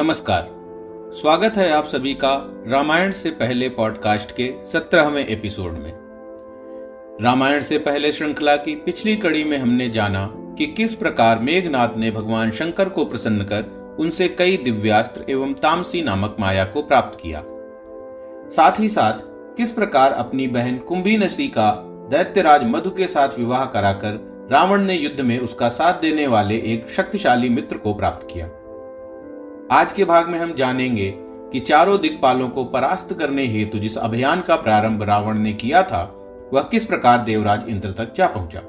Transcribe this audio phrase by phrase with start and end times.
[0.00, 0.46] नमस्कार।
[1.14, 5.92] स्वागत है आप सभी का रामायण से पहले पॉडकास्ट के सत्रहवें एपिसोड में।
[7.22, 10.26] रामायण से पहले श्रृंखला की पिछली कड़ी में हमने जाना
[10.58, 16.02] कि किस प्रकार मेघनाथ ने भगवान शंकर को प्रसन्न कर उनसे कई दिव्यास्त्र एवं तामसी
[16.02, 17.42] नामक माया को प्राप्त किया।
[18.50, 19.20] साथ ही साथ
[19.56, 21.72] किस प्रकार अपनी बहन कुंभी नशी का
[22.10, 26.90] दैत्यराज मधु के साथ विवाह कराकर रावण ने युद्ध में उसका साथ देने वाले एक
[26.90, 28.50] शक्तिशाली मित्र को प्राप्त किया।
[29.70, 31.12] आज के भाग में हम जानेंगे
[31.52, 36.02] कि चारों दिक्पालों को परास्त करने हेतु जिस अभियान का प्रारंभ रावण ने किया था,
[36.52, 38.62] वह किस प्रकार देवराज इंद्र तक जा पहुँचा।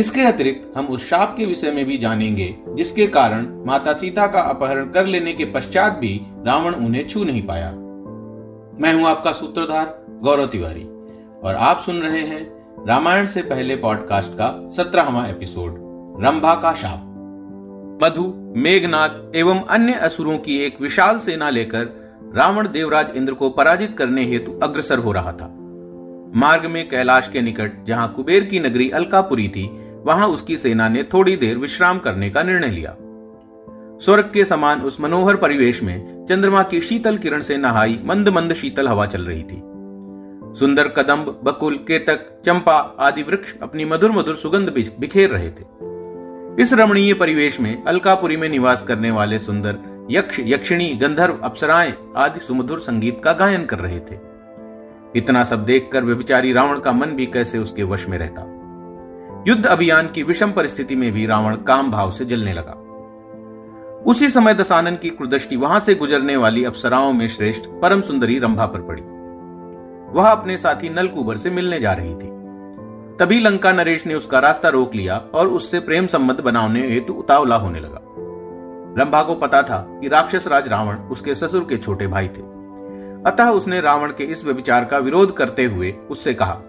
[0.00, 4.40] इसके अतिरिक्त हम उस शाप के विषय में भी जानेंगे, जिसके कारण माता सीता का
[4.40, 7.70] अपहरण कर लेने के पश्चात भी रावण उन्हें छू नहीं पाया।
[8.80, 10.84] मैं हूँ आपका सूत्रधार गौरव तिवारी,
[11.44, 15.76] और आप सुन रहे हैं रामायण से पहले पॉडकास्ट का सत्रहवा एपिसोड,
[16.24, 17.12] रंभा का शाप।
[18.02, 18.22] मधु
[18.56, 21.84] मेघनाथ एवं अन्य असुरों की एक विशाल सेना लेकर
[22.34, 25.46] रावण देवराज इंद्र को पराजित करने हेतु अग्रसर हो रहा था।
[26.34, 29.66] मार्ग में कैलाश के निकट जहाँ कुबेर की नगरी अलकापुरी थी,
[30.04, 32.96] वहाँ उसकी सेना ने थोड़ी देर विश्राम करने का निर्णय लिया।
[34.00, 38.52] स्वर्ग के समान उस मनोहर परिवेश में चंद्रमा की शीतल किरण से नहाई मंद मंद
[38.52, 39.62] शीतल हवा चल रही थी।
[40.58, 45.85] सुंदर कदम्ब, बकुल, केतक, चंपा आदि वृक्ष अपनी मधुर मधुर सुगंध बिखेर रहे थे।
[46.60, 52.40] इस रमणीय परिवेश में अलकापुरी में निवास करने वाले सुंदर यक्ष, यक्षिणी, गंधर्व, अप्सराएँ आदि
[52.40, 54.18] सुमधुर संगीत का गायन कर रहे थे।
[55.16, 58.40] इतना सब देखकर व्यभिचारी रावण का मन भी कैसे उसके वश में रहता।
[59.48, 62.82] युद्ध अभियान की विषम परिस्थिति में भी रावण काम भाव से जलने लगा।
[64.06, 68.66] उसी समय दसानन की कुदृष्टि वहाँ से गुजरने वाली अप्सराओं में श्रेष्ठ परम सुंदरी रंभा
[68.66, 69.02] पर पड़ी।
[70.18, 72.45] वह अपने साथी नलकुबर से मिलने जा रही थी।
[73.20, 77.56] तभी लंका नरेश ने उसका रास्ता रोक लिया और उससे प्रेम संबंध बनाने हेतु उतावला
[77.56, 78.00] होने लगा।
[78.98, 82.42] रंभा को पता था कि राक्षस राज रावण उसके ससुर के छोटे भाई थे।
[83.26, 86.60] अतः उसने रावण के इस विचार का विरोध करते हुए उससे कहा,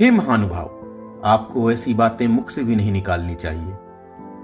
[0.00, 0.76] हे महानुभाव,
[1.24, 3.76] आपको ऐसी बातें मुख से भी नहीं निकालनी चाहिए।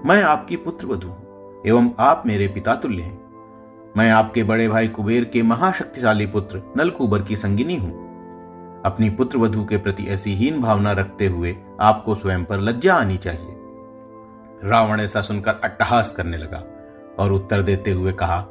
[0.05, 4.87] मैं आपकी पुत्र वधु हूँ एवं आप मेरे पिता तुल्य हैं। मैं आपके बड़े भाई
[4.87, 8.06] कुबेर के महाशक्तिशाली पुत्र नलकुबर की संगिनी हूँ।
[8.85, 13.17] अपनी पुत्र वधु के प्रति ऐसी हीन भावना रखते हुए आपको स्वयं पर लज्जा आनी
[13.17, 13.55] चाहिए।
[14.63, 16.63] रावण ऐसा सुनकर अट्टहास करने लगा
[17.19, 18.41] और उत्तर देते हुए कहा,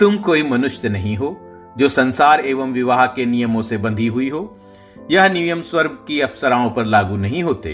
[0.00, 1.36] तुम कोई मनुष्य नहीं हो
[1.78, 4.52] जो संसार एवं विवाह के नियमों से बंधी हुई हो।
[5.10, 7.72] यह नियम स्वर्ग की अप्सराओं पर लागू नहीं होते।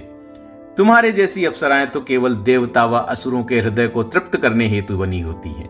[0.76, 5.20] तुम्हारे जैसी अप्सराएँ तो केवल देवता व असुरों के हृदय को तृप्त करने हेतु बनी
[5.20, 5.68] होती हैं।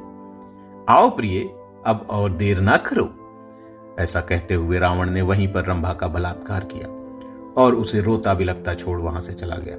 [0.89, 1.41] आओ प्रिय,
[1.87, 3.05] अब और देर ना करो।
[4.01, 6.89] ऐसा कहते हुए रावण ने वहीं पर रंभा का बलात्कार किया
[7.63, 9.77] और उसे रोता बिलकता छोड़ वहाँ से चला गया।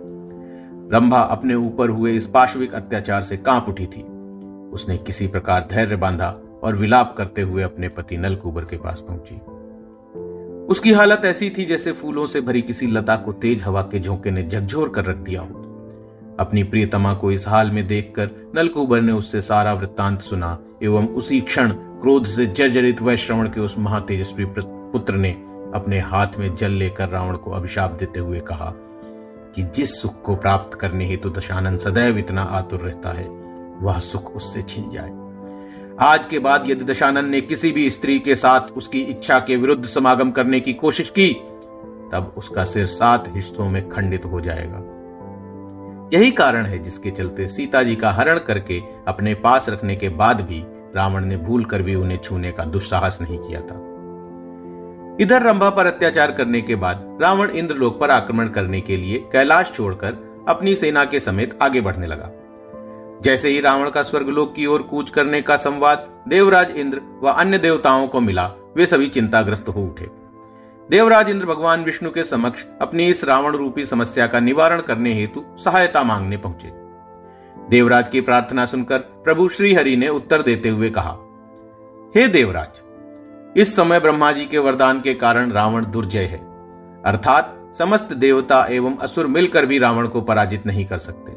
[0.98, 4.04] रंभा अपने ऊपर हुए इस पाशविक अत्याचार से काँप उठी थी।
[4.74, 9.36] उसने किसी प्रकार धैर्य बांधा और विलाप करते हुए अपने पति नलकुबर के पास पहुँची।
[10.66, 14.32] उसकी हालत ऐसी थी जैसे फूलों से भरी किसी लता को तेज हवा के झोंके
[14.32, 15.64] ने झकझोर कर रख दिया हो।
[16.40, 21.42] अपनी प्रियतमा को इस हाल में देखकर नलकूबर ने उससे सारा वृत्तांत सुना एवं उसी
[21.42, 25.32] क्षण क्रोध से जर्जरित वह श्रवण के उस महातेजस्वी पुत्र ने
[25.76, 28.74] अपने हाथ में जल लेकर रावण को अभिशाप देते हुए कहा
[29.56, 33.28] कि जिस सुख को प्राप्त करने हेतु तो दशानंद सदैव इतना आतुर रहता है,
[33.82, 35.10] वह सुख उससे छिन जाए।
[36.00, 39.86] आज के बाद यदि दशानंद ने किसी भी स्त्री के साथ उसकी इच्छा के विरुद्ध
[39.86, 41.34] समागम करने की कोशिश की,
[42.14, 44.84] तब उसका सिर सात हिस्सों में खंडित हो जाएगा।
[46.14, 50.42] यही कारण है जिसके चलते सीता जी का हरण करके अपने पास रखने के बाद
[50.42, 50.64] भी
[50.98, 53.84] रावण ने भूल कर भी उन्हें छूने का दुस्साहस नहीं किया था।
[55.22, 59.72] इधर रंभा पर अत्याचार करने के बाद रावण इंद्रलोक पर आक्रमण करने के लिए कैलाश
[59.72, 62.30] छोड़कर अपनी सेना के समेत आगे बढ़ने लगा।
[63.22, 67.58] जैसे ही रावण का स्वर्गलोक की ओर कूच करने का संवाद देवराज इंद्र व अन्य
[67.58, 68.46] देवताओं को मिला,
[68.78, 70.10] वे सभी चिंताग्रस्त हो उठे।
[70.90, 75.44] देवराज इंद्र भगवान विष्णु के समक्ष अपनी इस रावण रूपी समस्या का निवारण करने हेतु
[75.58, 76.70] सहायता मांगने पहुँचे।
[77.70, 81.18] देवराज की प्रार्थना सुनकर प्रभु श्रीहरि ने उत्तर देते हुए कहा,
[82.16, 82.82] हे देवराज,
[83.58, 86.38] इस समय ब्रह्मा जी के वरदान के कारण रावण दुर्जय है।
[87.06, 91.32] अर्थात समस्त देवता एवं असुर मिलकर भी रावण को पराजित नहीं कर सकते।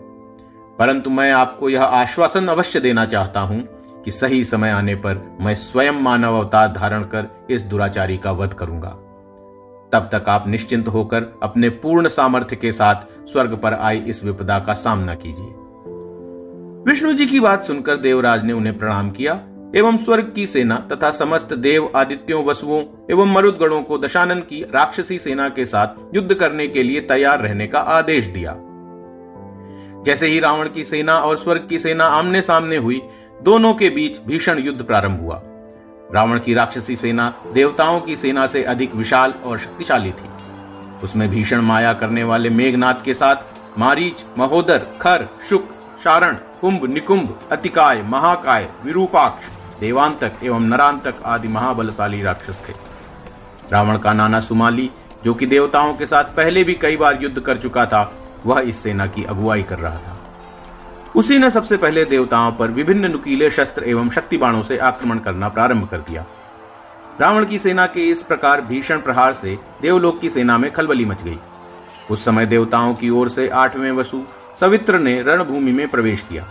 [0.78, 3.62] परंतु मैं आपको यह आश्वासन अवश्य देना चाहता हूँ
[4.04, 8.54] कि सही समय आने पर मैं स्वयं मानव अवतार धारण कर इस दुराचारी का वध
[8.54, 8.90] करूँगा।
[9.92, 14.58] तब तक आप निश्चिंत होकर अपने पूर्ण सामर्थ्य के साथ स्वर्ग पर आई इस विपदा
[14.58, 15.54] का सामना कीजिए।
[16.86, 19.40] विष्णु जी की बात सुनकर देवराज ने उन्हें प्रणाम किया,
[19.76, 25.18] एवं स्वर्ग की सेना तथा समस्त देव आदित्यों, वसुओं एवं मरुदगणों को दशानन की राक्षसी
[25.18, 28.56] सेना के साथ युद्ध करने के लिए तैयार रहने का आदेश दिया।
[30.04, 33.02] जैसे ही रावण की सेना और स्वर्ग की सेना आमने सामने हुई,
[33.42, 35.40] दोनों के बीच भीषण युद्ध प्रारंभ हुआ।
[36.14, 40.30] रावण की राक्षसी सेना देवताओं की सेना से अधिक विशाल और शक्तिशाली थी।
[41.04, 43.36] उसमें भीषण माया करने वाले मेघनाथ के साथ
[43.78, 45.64] मारीच, महोदर, खर, शुक,
[46.04, 49.48] शारण कुंभ निकुंभ अतिकाय, महाकाय, विरूपाक्ष,
[49.80, 52.72] देवांतक एवं नरांतक आदि महाबलशाली राक्षस थे।
[53.72, 54.90] रावण का नाना सुमाली,
[55.24, 58.12] जो कि देवताओं के साथ पहले भी कई बार युद्ध कर चुका था,
[58.46, 60.18] वह इस सेना की अगुवाई कर रहा था।
[61.16, 65.48] उसी ने सबसे पहले देवताओं पर विभिन्न नुकीले शस्त्र एवं शक्ति बाणों से आक्रमण करना
[65.48, 66.24] प्रारंभ कर दिया।
[67.20, 71.22] रावण की सेना के इस प्रकार भीषण प्रहार से देवलोक की सेना में खलबली मच
[71.22, 71.38] गई।
[72.10, 74.22] उस समय देवताओं की ओर से आठवें वसु
[74.56, 76.46] सवित्र ने रणभूमि में प्रवेश किया।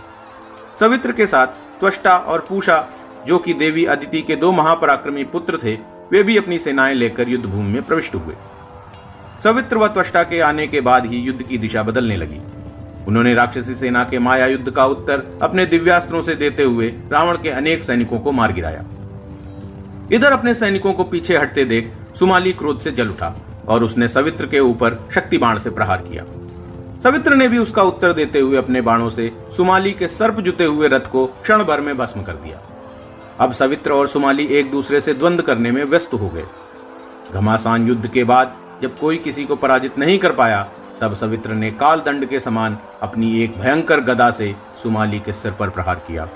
[0.80, 2.88] सवित्र के साथ त्वष्टा और पूषा,
[3.26, 5.78] जो कि देवी अदिति के दो महापराक्रमी पुत्र थे,
[6.12, 8.34] वे भी अपनी सेनाएँ लेकर युद्ध भूमि में प्रविष्ट हुए।
[9.44, 12.40] सवित्र व त्वष्टा के आने के बाद ही युद्ध की दिशा बदलने लगी।
[13.08, 17.48] उन्होंने राक्षसी सेना के माया युद्ध का उत्तर अपने दिव्यास्त्रों से देते हुए रावण के
[17.48, 18.84] अनेक सैनिकों को मार गिराया।
[20.12, 23.34] इधर अपने सैनिकों को पीछे हटते देख सुमाली क्रोध से जल उठा
[23.68, 26.24] और उसने सवित्र के ऊपर शक्ति बाण से प्रहार किया।
[27.02, 30.88] सवित्र ने भी उसका उत्तर देते हुए अपने बाणों से सुमाली के सर्प जुते हुए
[30.88, 32.58] रथ को क्षण भर में भस्म कर दिया।
[33.40, 36.44] अब सवित्र और सुमाली एक दूसरे से द्वंद करने में व्यस्त हो गए।
[37.32, 40.62] घमासान युद्ध के बाद जब कोई किसी को पराजित नहीं कर पाया,
[41.00, 45.52] तब सवित्र ने काल दंड के समान अपनी एक भयंकर गदा से सुमाली के सिर
[45.52, 46.28] पर प्रहार किया,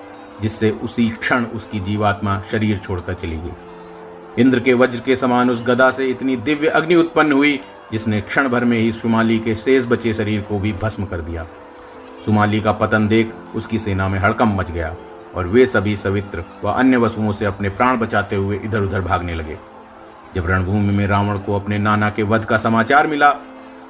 [0.43, 5.63] जिससे उसी क्षण उसकी जीवात्मा शरीर छोड़कर चली गई। इंद्र के वज्र के समान उस
[5.63, 7.61] गदा से इतनी दिव्य अग्नि उत्पन्न हुई
[7.93, 11.47] जिसने क्षण भर में ही सुमाली के शेष बचे शरीर को भी भस्म कर दिया।
[12.25, 14.97] सुमाली का पतन देख उसकी सेना में हड़कम मच गया
[15.35, 19.35] और वे सभी सवित्र व अन्य वसुओं से अपने प्राण बचाते हुए इधर उधर भागने
[19.35, 19.59] लगे।
[20.35, 23.33] जब रणभूमि में रावण को अपने नाना के वध का समाचार मिला,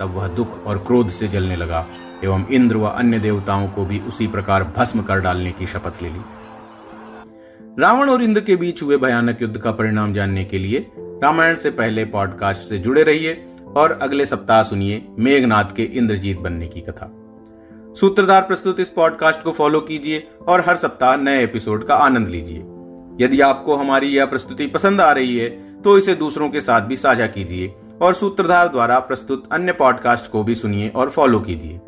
[0.00, 1.86] तब वह दुख और क्रोध से जलने लगा
[2.24, 6.08] एवं इंद्र व अन्य देवताओं को भी उसी प्रकार भस्म कर डालने की शपथ ले
[6.08, 6.20] ली।
[7.78, 11.70] रावण और इंद्र के बीच हुए भयानक युद्ध का परिणाम जानने के लिए रामायण से
[11.70, 17.10] पहले पॉडकास्ट से जुड़े रहिए। और अगले सप्ताह सुनिए मेघनाथ के इंद्रजीत बनने की कथा।
[18.00, 22.58] सूत्रधार प्रस्तुत इस पॉडकास्ट को फॉलो कीजिए और हर सप्ताह नए एपिसोड का आनंद लीजिए।
[23.20, 25.48] यदि आपको हमारी यह प्रस्तुति पसंद आ रही है
[25.82, 30.42] तो इसे दूसरों के साथ भी साझा कीजिए और सूत्रधार द्वारा प्रस्तुत अन्य पॉडकास्ट को
[30.44, 31.80] भी सुनिए और फॉलो कीजिए।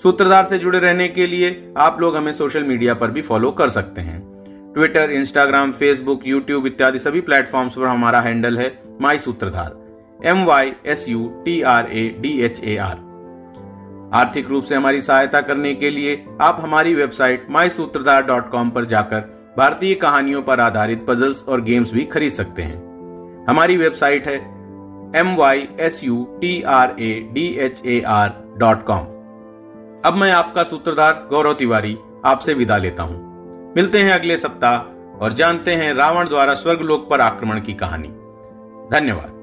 [0.00, 3.68] सूत्रधार से जुड़े रहने के लिए आप लोग हमें सोशल मीडिया पर भी फॉलो कर
[3.68, 4.20] सकते हैं।
[4.74, 9.76] ट्विटर इंस्टाग्राम फेसबुक यूट्यूब इत्यादि सभी प्लेटफॉर्म्स पर हमारा हैंडल है my Sutradhar
[10.26, 12.96] M Y S U T R A D H A R
[14.14, 18.70] आर्थिक रूप से हमारी सहायता करने के लिए आप हमारी वेबसाइट माई सूत्रधार डॉट कॉम
[18.70, 19.20] पर जाकर
[19.58, 24.36] भारतीय कहानियों पर आधारित पजल्स और गेम्स भी खरीद सकते हैं। हमारी वेबसाइट है
[25.16, 29.06] M Y S U T R A D H A R dot com
[30.04, 34.78] अब मैं आपका सूत्रधार गौरव तिवारी आपसे विदा लेता हूँ। मिलते हैं अगले सप्ताह
[35.18, 38.08] और जानते हैं रावण द्वारा स्वर्गलोक पर आक्रमण की कहानी।
[38.92, 39.37] धन्यवाद।